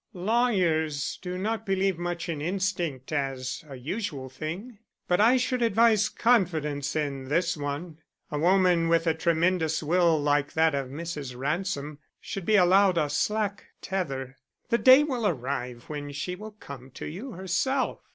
"Lawyers 0.15 1.19
do 1.21 1.37
not 1.37 1.63
believe 1.63 1.99
much 1.99 2.27
in 2.27 2.41
instinct 2.41 3.11
as 3.11 3.63
a 3.69 3.75
usual 3.75 4.29
thing, 4.29 4.79
but 5.07 5.21
I 5.21 5.37
should 5.37 5.61
advise 5.61 6.09
confidence 6.09 6.95
in 6.95 7.25
this 7.25 7.55
one. 7.55 7.99
A 8.31 8.39
woman 8.39 8.87
with 8.89 9.05
a 9.05 9.13
tremendous 9.13 9.83
will 9.83 10.19
like 10.19 10.53
that 10.53 10.73
of 10.73 10.87
Mrs. 10.87 11.37
Ransom 11.37 11.99
should 12.19 12.47
be 12.47 12.55
allowed 12.55 12.97
a 12.97 13.11
slack 13.11 13.65
tether. 13.79 14.37
The 14.69 14.79
day 14.79 15.03
will 15.03 15.27
arrive 15.27 15.83
when 15.83 16.11
she 16.13 16.33
will 16.35 16.53
come 16.53 16.89
to 16.95 17.05
you 17.05 17.33
herself. 17.33 17.99